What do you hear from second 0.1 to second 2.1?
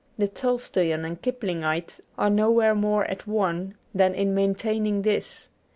The Tolstoian and Kiplingite